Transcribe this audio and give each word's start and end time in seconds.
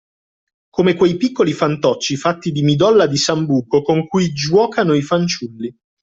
Come 0.71 0.95
quei 0.95 1.15
piccoli 1.15 1.53
fantocci 1.53 2.15
fatti 2.15 2.51
di 2.51 2.63
midolla 2.63 3.05
di 3.05 3.17
sambuco 3.17 3.83
con 3.83 4.07
cui 4.07 4.33
giuocano 4.33 4.93
i 4.95 5.03
fanciulli. 5.03 5.77